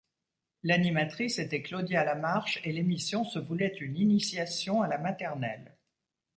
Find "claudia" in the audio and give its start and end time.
1.61-2.03